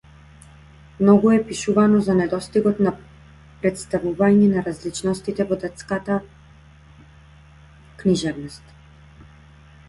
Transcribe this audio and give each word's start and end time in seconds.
Многу 0.99 1.31
е 1.33 1.41
пишувано 1.49 1.99
за 2.07 2.15
недостигот 2.19 2.79
од 2.93 3.03
претставување 3.65 4.47
на 4.55 4.63
различностите 4.69 5.47
во 5.53 5.59
детската 5.65 6.17
книжевност. 8.03 8.75